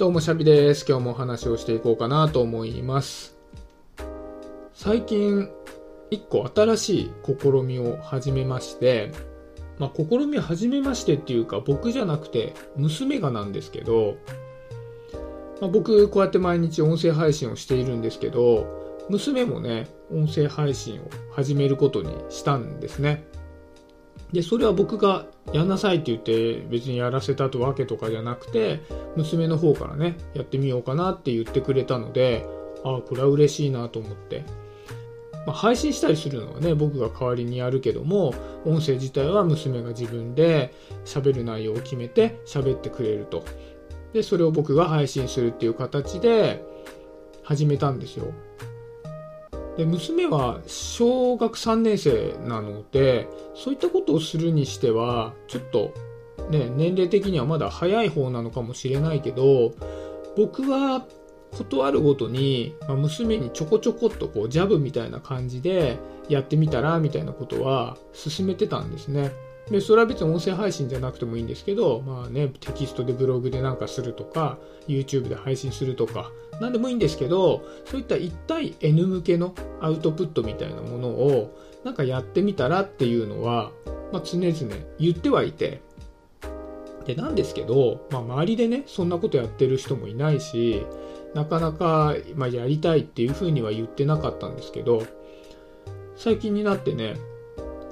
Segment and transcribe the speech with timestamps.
[0.00, 0.86] どうもシャビです。
[0.88, 3.36] 今日もお話をしていこうかなと思います。
[4.72, 5.50] 最近、
[6.10, 9.12] 一個新しい試みを始めまして、
[9.78, 14.16] まあ、試みを始めましてっていうか、僕じゃなくて、娘がなんですけど、
[15.60, 23.26] まあ、僕、こうやって毎日音声配信をしているんですけど、娘もね、音声配信を始めることにしたんですね。
[24.32, 28.80] で、それは僕がやんなさいって言って別にやらせたとわけとかじゃなくて、
[29.16, 32.46] 娘の方からね、やってみようかなって言ってくれたので、
[32.84, 34.44] ああ、これは嬉しいなと思って。
[35.46, 40.72] まあ、配信したりするのはね、僕が代わりにやるけども、音声自体は娘が自分で
[41.04, 43.44] 喋る内容を決めて喋ってくれると。
[44.12, 46.62] で、それを僕が配信するっていう形で
[47.42, 48.32] 始めたんですよ。
[49.80, 55.94] で娘は小学3年生なのでそういったことをするにしてはちょっと
[56.50, 59.72] ね年齢的にはまだ早い方なのかもしれないけど
[60.36, 61.06] 僕は
[61.52, 69.32] 断るごとに、まあ、娘にちょこちょこっとこうジャブみたいな感じでやってみたらみたいなことは勧めてたんですね。
[69.70, 83.70] で、それは別に音声配信じゃなくてもいいんですけど、まあね、テキストでブログでなんかするとか、YouTube で配信するとか、なんでもいいんですけど、そういった1対 N 向けのアウトプットみたいなものを、なんかやってみたらっていうのは、
[84.12, 85.80] まあ、常々言ってはいて、
[87.06, 90.84] で、なんですけど、まあ、周りでね、そんなことやってる人もいないし、
[91.34, 95.04] なかなか、まあ、やりたいっていうふうには言ってなかったんですけど、
[96.16, 97.14] 最近になってね、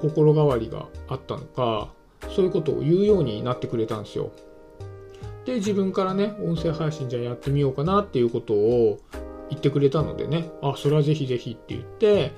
[0.00, 1.92] 心変わりがあったのか、
[2.34, 4.30] そういうことを言うようになってくれたんですよ。
[5.44, 8.98] で、自分からね、音声配信じゃやってみようかなっていうことを
[9.48, 12.32] 言ってくれたのでね、あ、それはぜひぜひって言って、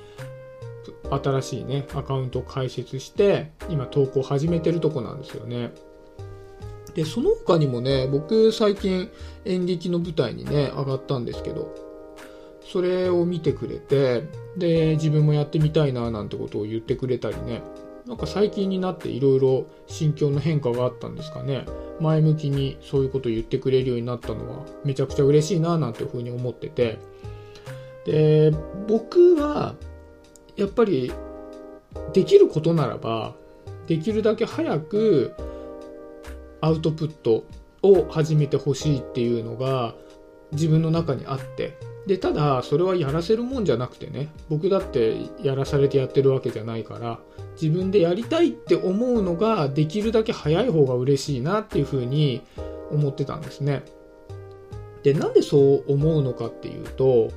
[1.10, 5.72] 新しいね、アカウントを開設して、今投稿始めてるとこなんですよね。
[6.94, 9.10] で、その他にもね、僕最近
[9.44, 11.74] 演劇の舞台にね、上がったんですけど、
[12.62, 14.24] それを見てくれて、
[14.56, 17.62] で、自分もやってみたいななんてことを言ってくれたりね、
[18.06, 21.64] なんか最近になっていろいろ心境の変化があったんですかね。
[22.00, 26.98] 前向きにそういうことを言ってくれるようになったのはめちゃくちゃ嬉しいななんていうふうに思ってて。
[28.06, 28.52] で、
[28.88, 29.74] 僕は
[30.56, 31.12] やっぱり
[32.12, 33.34] できることならば
[33.86, 35.34] できるだけ早く
[36.60, 37.44] アウトプット
[37.82, 39.94] を始めてほしいっていうのが
[40.52, 41.76] 自分の中にあって
[42.10, 47.20] でただそれはやらせるもんじゃなくてね僕だってやらされてやってるわけじゃないから
[47.52, 52.42] 自分でやりたいって思うのができるだけ早い方が嬉しいなっていうふうに
[52.90, 53.84] 思ってたんですね
[55.04, 57.30] でなんでそう思うのかっていうと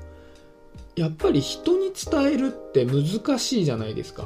[0.96, 4.26] やっぱり人に伝えるって難しいじゃないですか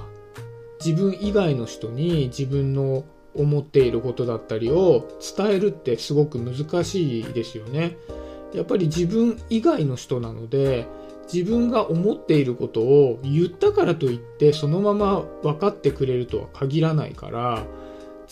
[0.80, 3.04] 自分以外の人に自分の
[3.36, 7.98] 思っていることだったりを伝えるってすごく難しいですよね。
[8.58, 10.88] やっぱり自分以外の人なので
[11.32, 17.64] 自分が思っていることを言ったからといってそのまま分かってくれるとは限らないから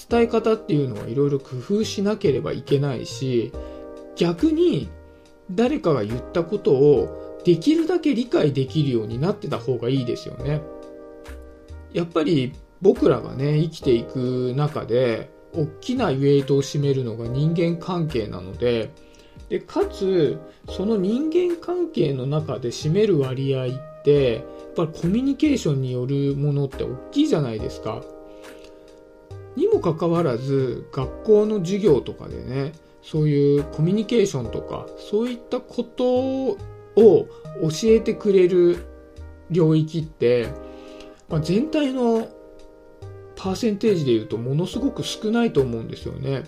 [0.10, 3.52] 伝え方っていうのはいろいろ工夫しなければいけないし
[4.16, 4.90] 逆に
[5.52, 10.64] 誰かが言ったことをできるだけ理解できるようになってた方がいいですよね。
[11.94, 18.90] やっぱり僕らがね生きていく中で大きなウェイトを占めるのが人間関係なので
[19.50, 24.44] でかつその人間関係の中で占める割合ってやっ
[24.76, 28.04] ぱりコミュニケーションによるものって大きいじゃないですか。
[29.56, 36.58] にもかかわらず学校の授業とかでねそういうコミュニケーションとかそういったことを
[36.96, 37.28] 教
[37.86, 38.86] えてくれる
[39.50, 40.50] 領域って、
[41.30, 42.28] まあ、全体の
[43.36, 46.44] パーセンテージで言うとものすごく少ないと思うんですよね。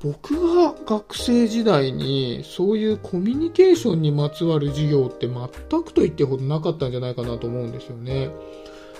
[0.00, 8.30] 僕が学生時代にそういうコミュニケーションにまつわる授業って全くと言ってほどなかったんじゃないかなと思うんですよね。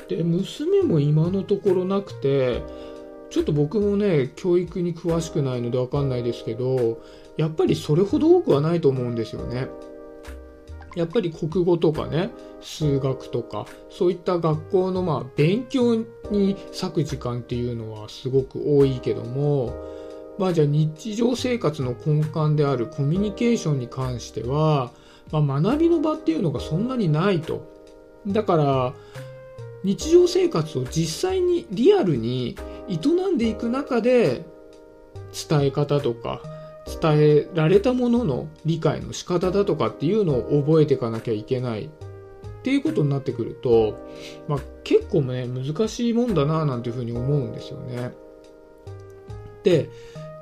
[0.09, 2.63] で、娘も今のところなくて、
[3.31, 7.01] ちょっと僕もね、教育に詳しくないのでわかんないですけど、
[7.37, 9.69] やっぱりそれほど多くはないと思うんですよね。
[10.97, 12.31] やっぱり国語とかね、
[12.61, 19.75] 数学とか、そういった学校のまあ勉強に割く時間っていうのはすごく多いけども、
[20.39, 24.93] まあじゃあ日常生活の根幹であるコミュニケーションに関しては、
[25.31, 27.67] まあ、学びの場っていうのがそんなにないと。
[28.27, 28.95] だから、
[29.85, 32.57] 日常生活を実際にリアルに
[32.89, 32.97] 営
[33.33, 34.45] んでいく中で
[35.49, 36.43] 伝え方とか
[37.01, 41.91] 伝えられたものの理解の仕方だとかっていうのを覚えていかなきゃいけないっ
[42.63, 43.99] ていうことになってくると、
[44.49, 48.13] まあ、結構ね難しいもんだななんていうふうに思うんですよね。
[49.63, 49.91] で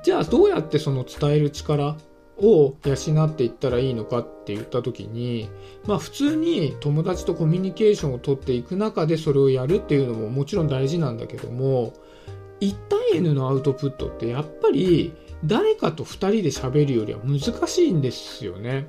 [0.03, 1.97] じゃあどうやってその伝える力
[2.37, 5.49] を養っていったらいいのかって言った時に、
[5.85, 11.93] まあ普通に友達とコミュニケーションをとっていく中でそれをやるっていうのももちろん大事なんだけども、
[12.61, 15.13] 1対 N のアウトプットってやっぱり
[15.45, 18.87] 誰かと2人で喋るよりは難しいんですよね。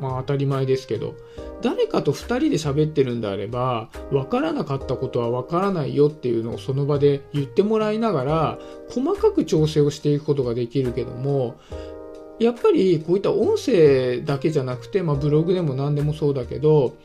[0.00, 1.14] まあ当たり前ですけど。
[1.62, 8.58] 誰かと2人で喋ってるんであれば、分からなかったことは分からないよっていうのをその場で言ってもらいながら、
[8.88, 11.60] 細かく調整をしていくことができるけども、
[12.38, 16.96] やっぱりこういった音声だけじゃなくて、まあ、ブログでも何でもそうだけど、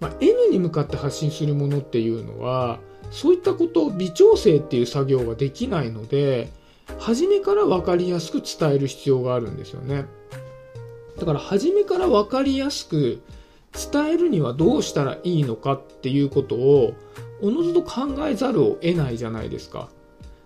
[0.00, 2.80] まあ、N に向かって発信するものっていうのは
[3.10, 6.50] そういったことを微調整っていう作業ができないので
[6.98, 10.06] 初めから分かりやすく伝える必要があるんですよね
[11.18, 13.22] だから初めから分かりやすく
[13.92, 16.94] 伝えるにはどうしたらいいのかっていうことを
[17.40, 19.88] おのずと考えざるを得ないじゃないですか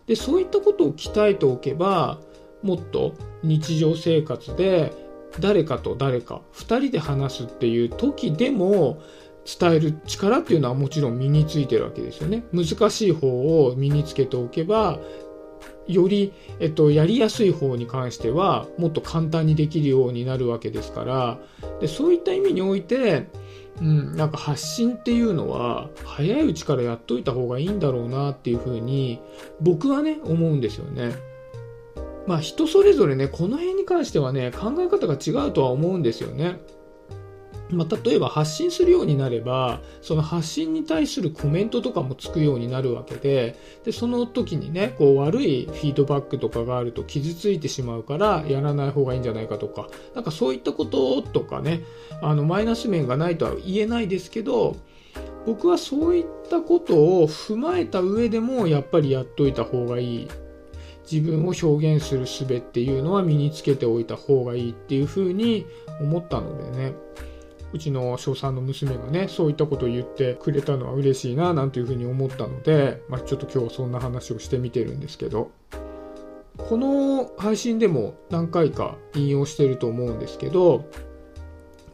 [0.06, 2.18] でそういったことを鍛えておけば
[2.62, 4.92] もっと日常生活で
[5.40, 9.02] 誰かと誰か2人で話すっていう時でも
[9.46, 12.44] 伝える力っていうのはもちろん身についてるわけですよね。
[12.52, 13.28] 難しい方
[13.64, 14.98] を身につけておけば
[15.88, 21.38] より、えっと、やりやすい方に関してはもっと簡単にできるようになるわけですから
[21.80, 23.26] でそういった意味において、
[23.80, 29.20] うん、なんか発信っていうのは早いうちからやっといた方がいいんだろうなっていうふうに
[29.60, 31.14] 僕はね思うんですよね。
[32.26, 36.58] まあ人それぞれね、この辺に関してはね、考え方が違うとは思うんですよね。
[37.70, 51.82] まあ、例えば発信するようになれば、その発信に対するコメントとかもつくようになるわけで、で、その時にね、こう悪いフィードバックとかがあると傷ついてしまうから、やらない方がいいんじゃないかとか、なんかそういったこととかね、
[52.22, 54.76] あの、マイナス面がないとは言えないですけど、
[55.44, 60.28] 僕はそういったことを踏まえた上でも、やっぱりやっといた方がいい。
[61.10, 65.64] 自分を表現する術っていうのは身につけておいた方がいいっていうふうに
[66.00, 66.94] 思ったのでね。
[67.76, 75.50] うちの小3の娘がねそういったことを言ってくれたのは嬉しいななんていうふうに思ったので、まあ、ちょっと今日はそんな話をしてみてるんですけど
[76.56, 80.86] この配信でも何回か引用してると思うんですけど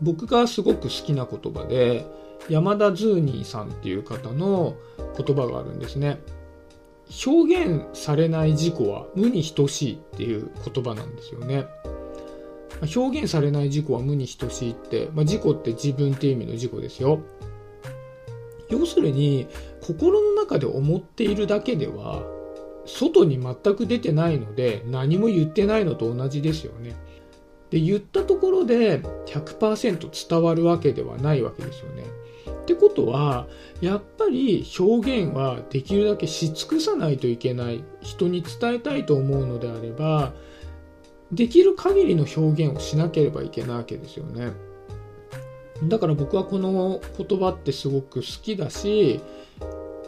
[0.00, 2.06] 僕がすごく好きな言葉で
[2.48, 4.76] 山田ズーニーさんっていう方の
[5.16, 6.18] 言葉があるんですね。
[7.26, 11.66] 表現されない事故は無に等しいっていう言葉なんですよね。
[12.94, 17.20] 表現されない事故は無に等しいって、まあ、事故って自分っていう意味の事故ですよ。
[18.68, 19.46] 要するに、
[19.82, 22.22] 心の中で思っているだけでは、
[22.86, 26.96] 外に全く出てないので、何も言ってないのと同じですよね。
[27.70, 32.04] で、言ったところで100%伝わるわけではないわけですよね。
[32.62, 33.46] ってことは、
[33.80, 37.84] やっぱり表現はできるだけし尽くさないといけない。
[38.00, 40.32] 人に伝えたいと思うのであれば、
[41.32, 44.52] できる限りの表現をしなければいけないわけですよね。
[45.84, 49.20] だから僕はこの言葉ってすごく好きだし、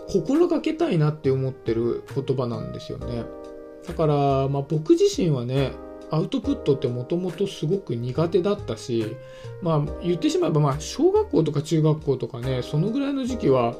[0.08, 3.24] 心がけたいなって思ってる言葉なんですよね。
[3.86, 4.14] だから、
[4.48, 5.72] まあ僕自身はね、
[6.10, 9.16] アウトプットってもともとすごく苦手だったし、
[9.62, 13.74] まあ言ってしまえばまあ小学校とか中学校とかね、そのぐらいの時期は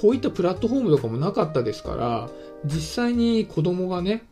[0.00, 2.30] こういったプラットフォームとかもなかったですから、
[2.64, 4.24] 実際に子供がね、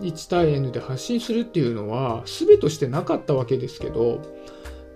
[0.00, 4.22] 1対 N で発信するっていうのは全としてなかったわけですけど、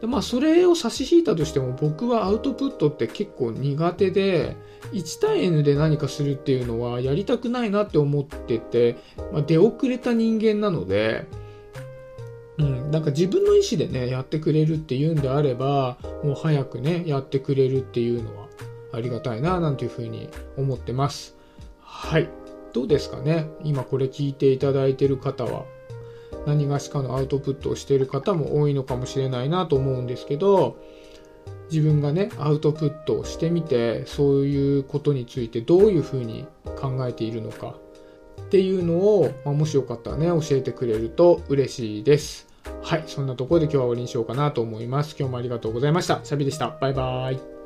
[0.01, 4.57] でまあそれを差し引いたとしても僕はアウトプットって結構苦手で、
[4.93, 8.97] 1対 N で何かするっていうのはやりたくないなって思ってて、
[9.33, 11.27] まあ、出遅れた人間なので、
[12.59, 18.49] うん、なんか自分の意思でね、やってくれるっていうんであれば、もう早くね、やってくれるっていうのは
[18.93, 21.37] ありがたいな、なんていうふうに思ってます。
[21.81, 22.29] はい。
[22.73, 23.49] どうですかね？
[23.65, 25.65] 今これ聞いていただいてる方は、
[26.47, 30.77] 何がしかのアウトプットをしている方も多いのかもしれないなと思うんですけど、
[31.71, 36.47] 自分がね、アウトプットをしてみて、そういうことについてどういうふうに
[36.81, 37.77] 考えているのか
[38.43, 42.49] っていうのを、まあ、もしよかったらね、教えてくれると嬉しいです。
[42.83, 45.15] はい、そんなところで今日は終わりにしようかなと思います。
[45.19, 46.21] 今日もありがとうございました。
[46.25, 46.77] シャビでした。
[46.81, 47.60] バイバーイ。